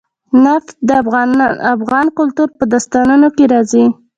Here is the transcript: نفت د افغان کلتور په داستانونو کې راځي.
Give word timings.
نفت 0.43 0.73
د 0.87 0.89
افغان 1.73 2.07
کلتور 2.17 2.49
په 2.57 2.63
داستانونو 2.71 3.27
کې 3.35 3.45
راځي. 3.53 3.85